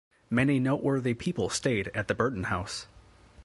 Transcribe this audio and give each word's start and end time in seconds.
Many 0.31 0.57
noteworthy 0.57 1.13
people 1.13 1.49
stayed 1.49 1.89
at 1.93 2.07
the 2.07 2.15
Burton 2.15 2.45
House. 2.45 2.87